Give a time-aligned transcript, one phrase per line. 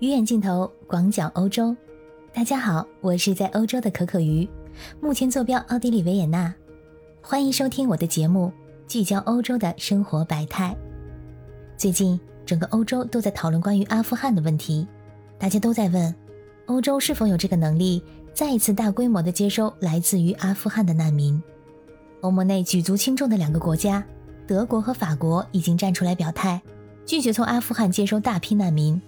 [0.00, 1.74] 鱼眼镜头广角欧洲，
[2.32, 4.48] 大家好，我是在欧洲的可可鱼，
[5.00, 6.54] 目前坐标奥地利维也纳，
[7.20, 8.52] 欢迎收听我的节目，
[8.86, 10.72] 聚焦欧洲的生活百态。
[11.76, 14.86] 最近整个欧洲都在讨论关于阿富汗的问题，
[15.36, 16.14] 大家都在问，
[16.66, 18.00] 欧洲是否有这个能力
[18.32, 21.42] 再一次大规模的接收来自于阿富汗的难民？
[22.20, 24.04] 欧盟内举足轻重的两个国家，
[24.46, 26.62] 德国和法国已经站出来表态，
[27.04, 29.02] 拒绝从阿富汗接收大批难民。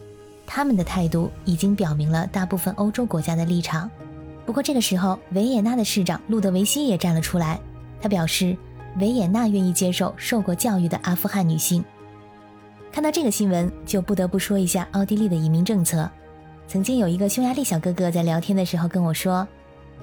[0.52, 3.88] 他们的态度已经表明了大部分欧洲国家的立场。
[4.44, 7.60] 不过这个时候，维也纳的市长路德维希也站了出来，
[8.00, 8.56] 他表示，
[8.98, 11.84] 维也纳愿意接受受过教育的阿富汗女性。
[12.90, 16.10] 看到这个新闻，就不得不说一下奥地利的移民政策。
[16.66, 19.46] 曾经有一个匈牙利小哥哥在聊天的时候跟我说：“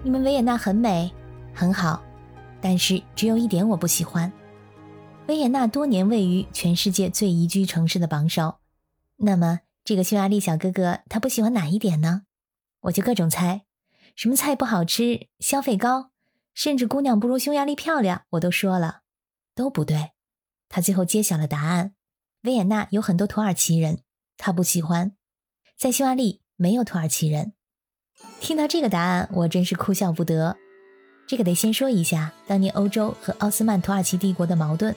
[0.01, 1.11] 你们维也纳很美，
[1.53, 2.01] 很好，
[2.61, 4.31] 但是只有一点我不喜欢。
[5.27, 8.55] 维也纳多年位于全世界最宜居城市的榜首，
[9.17, 12.23] 那么。”这个匈牙利小哥哥他不喜欢哪一点呢？
[12.81, 13.63] 我就各种猜，
[14.17, 16.11] 什么菜不好吃，消费高，
[16.53, 19.03] 甚至姑娘不如匈牙利漂亮，我都说了，
[19.55, 20.11] 都不对。
[20.67, 21.93] 他最后揭晓了答案：
[22.41, 23.99] 维也纳有很多土耳其人，
[24.35, 25.13] 他不喜欢。
[25.77, 27.53] 在匈牙利没有土耳其人。
[28.41, 30.57] 听到这个答案，我真是哭笑不得。
[31.25, 34.93] 这个得先说一下当年欧洲和奥斯曼土耳其帝国的矛盾，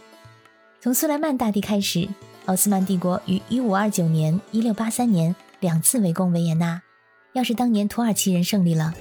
[0.80, 2.08] 从苏莱曼大帝开始。
[2.50, 6.82] 奥斯曼帝国于1529年、1683年两次围攻维也纳。
[7.32, 8.92] 要是当年土耳其人胜利了，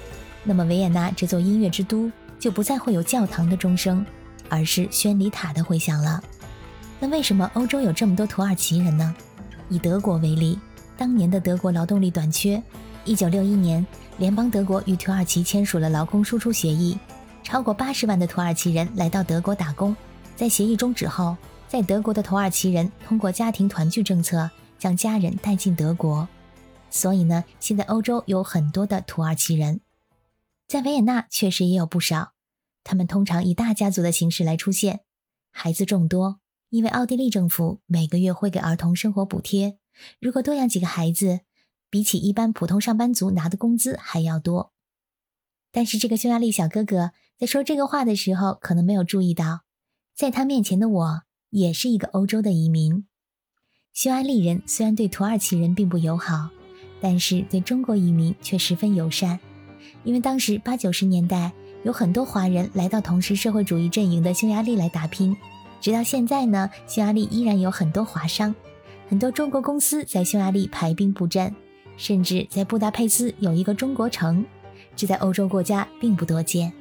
[0.43, 4.05] 那么维也纳这座音乐之都就不再会有教堂的钟声，
[4.49, 6.23] 而是宣礼塔的回响了。
[6.99, 9.15] 那为什么欧洲有这么多土耳其人呢？
[9.67, 10.59] 以德国为例，
[10.95, 12.61] 当年的德国劳动力短缺。
[13.07, 13.87] 1961年，
[14.19, 16.99] 联邦德国与土耳其签署了劳工输出协议，
[17.41, 19.95] 超过80万的土耳其人来到德国打工。
[20.35, 21.35] 在协议终止后。
[21.69, 26.27] 在德国的土耳其人通过家庭团聚政策将家人带进德国，
[26.89, 29.79] 所以呢，现在欧洲有很多的土耳其人，
[30.67, 32.33] 在维也纳确实也有不少。
[32.83, 35.01] 他们通常以大家族的形式来出现，
[35.51, 39.77] 孩子众多，因为奥地利政府每个月会给儿童生活补贴，
[40.19, 41.41] 如果多养几个孩子，
[41.91, 44.73] 比起一般普通上班族拿的工资还要多。
[45.71, 49.61] 但是这个匈牙利小哥哥在说这个话的时候，可能没有注意到，
[50.15, 51.21] 在他面前的我。
[51.51, 53.05] 也是一个欧洲的移民，
[53.91, 56.49] 匈牙利人虽然对土耳其人并不友好，
[57.01, 59.39] 但是对中国移民却十分友善。
[60.03, 61.51] 因为当时八九十年代
[61.83, 65.35] 有很多华人来到同时社会主义阵营的匈牙利来打拼，
[65.81, 68.53] 直到现在呢，匈牙利依然有很多华商，
[69.07, 71.55] 很多中国公司在匈牙利排兵布阵，
[71.97, 74.45] 甚至在布达佩斯有一个中国城，
[74.95, 76.71] 这在欧洲国家并不多见。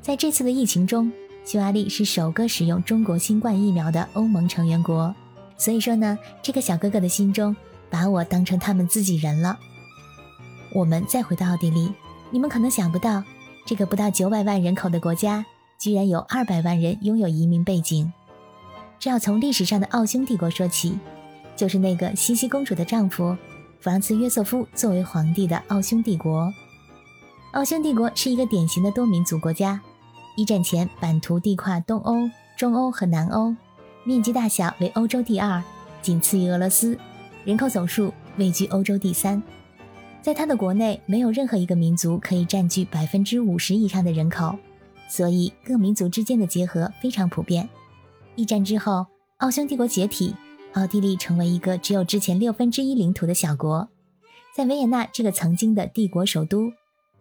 [0.00, 1.12] 在这次的疫情中。
[1.48, 5.14] 匈牙利是首个使用中国新冠疫苗的欧盟成员国，
[5.56, 7.56] 所以说呢，这个小哥哥的心中
[7.88, 9.58] 把我当成他们自己人了。
[10.74, 11.90] 我们再回到奥地利，
[12.30, 13.24] 你们可能想不到，
[13.64, 15.42] 这个不到九百万人口的国家，
[15.78, 18.12] 居然有二百万人拥有移民背景。
[18.98, 20.98] 这要从历史上的奥匈帝国说起，
[21.56, 23.34] 就是那个茜茜公主的丈夫
[23.80, 26.52] 弗朗茨约瑟夫作为皇帝的奥匈帝国。
[27.52, 29.80] 奥匈帝国是一个典型的多民族国家。
[30.38, 33.56] 一战前，版图地跨东欧、中欧和南欧，
[34.04, 35.60] 面积大小为欧洲第二，
[36.00, 36.96] 仅次于俄罗斯，
[37.44, 39.42] 人口总数位居欧洲第三。
[40.22, 44.56] 在他的国内，没有任何一个民族可以占据百分之五十以上的人口，
[45.08, 47.68] 所以各民族之间的结合非常普遍。
[48.36, 49.06] 一战之后，
[49.38, 50.36] 奥匈帝国解体，
[50.74, 53.88] 奥地利成为一个只有之前六分之一领土的小国。
[54.54, 56.70] 在维也纳这个曾经的帝国首都，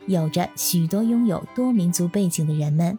[0.05, 2.95] 有着许多拥有多民族背景的人们。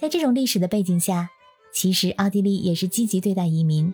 [0.00, 1.28] 在这种历史的背景下，
[1.72, 3.92] 其实奥地利也是积极对待移民，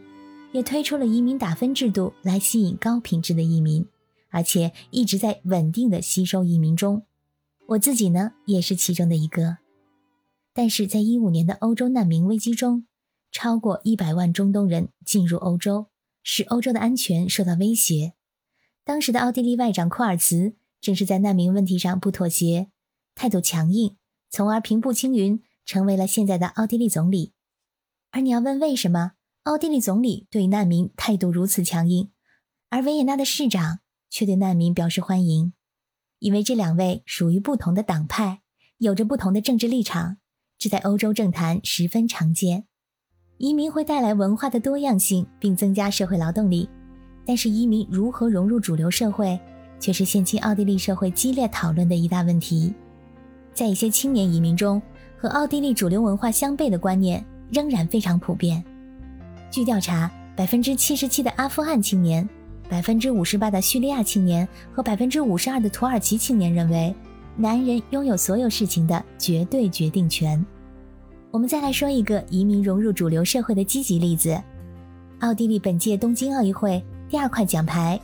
[0.53, 3.87] 也推出了移民打分制度来吸引高品质的移民，
[4.29, 7.05] 而且一直在稳定的吸收移民中。
[7.69, 9.57] 我自己呢也是其中的一个。
[10.53, 12.87] 但是在一五年的欧洲难民危机中，
[13.33, 15.87] 超过一百万中东人进入欧洲，
[16.23, 18.13] 使欧洲的安全受到威胁。
[18.85, 20.53] 当时的奥地利外长库尔茨
[20.83, 22.69] 正是在难民问题上不妥协，
[23.15, 23.97] 态度强硬，
[24.29, 25.43] 从而平步青云。
[25.65, 27.33] 成为了现在的奥地利总理，
[28.11, 29.13] 而你要问为什么
[29.45, 32.11] 奥地利总理对难民态度如此强硬，
[32.71, 35.53] 而维也纳的市长却对难民表示欢迎？
[36.21, 38.41] 因为这两位属于不同的党派，
[38.79, 40.17] 有着不同的政治立场，
[40.59, 42.67] 这在欧洲政坛十分常见。
[43.37, 46.69] 移民会带来文化的多样性，并增加社会劳动力，
[47.27, 49.39] 但是移民如何融入主流社会，
[49.81, 52.73] 却是现今奥地利社会激烈讨论的一大问题。
[53.53, 54.81] 在一些青年移民中，
[55.17, 58.63] 和奥地利主流文化相悖的观念仍然非常普遍。
[59.51, 62.29] 据调查，百分之七十七的阿富汗青年
[62.69, 66.95] 百分之五十八的叙利亚青年和百分之五十二的土耳其青年认为，
[67.37, 70.45] 男人拥有所有事情的绝对决定权。
[71.31, 74.41] 我们再来说一个移民融入主流社会的积极例子：
[75.21, 77.99] 奥地利本届东京奥运会第二块奖牌，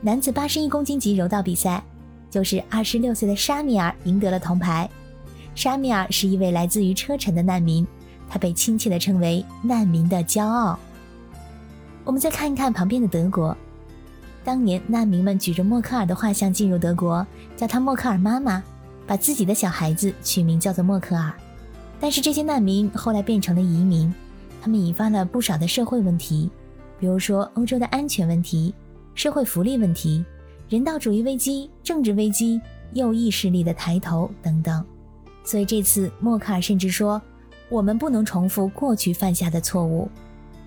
[0.00, 1.82] 男子八十一公斤级柔道比赛，
[2.30, 4.88] 就是二十六岁的沙米尔赢得了铜牌。
[5.54, 7.86] 沙米尔是一位来自于车臣的难民，
[8.28, 10.78] 他被亲切地称为“难民的骄傲”。
[12.04, 13.56] 我们再看一看旁边的德国，
[14.44, 18.62] 当年难民们举着默克尔的画像进入德国，叫他默克尔妈妈，
[19.06, 21.32] 把自己的小孩子取名叫做默克尔。
[22.00, 24.12] 但是这些难民后来变成了移民，
[24.60, 26.50] 他们引发了不少的社会问题，
[26.98, 28.74] 比如说欧洲的安全问题、
[29.14, 30.22] 社会福利问题、
[30.68, 32.60] 人道主义危机、政治危机、
[32.92, 34.84] 右翼势力的抬头等等。
[35.44, 37.20] 所以这次默克尔甚至说
[37.70, 40.08] ：“我们不能重复过去犯下的错误。”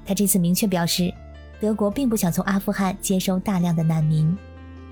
[0.06, 1.14] 他这次明确表示，
[1.60, 4.38] 德国并不想从阿富汗接收大量的难民，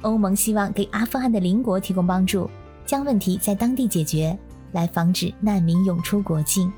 [0.02, 2.50] 欧盟希望给阿富汗的邻国提供帮助，
[2.86, 4.38] 将问题在当地解决。
[4.72, 6.70] 来防止难民涌出国境。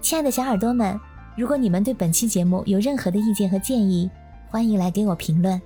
[0.00, 0.96] 亲爱的小耳朵们，
[1.36, 4.08] 如果你们对本期节目有任何的意见和建议，
[4.48, 5.60] 欢迎来给我评论。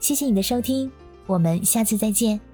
[0.00, 0.90] 谢谢你的收听，
[1.26, 2.47] 我们下次再见。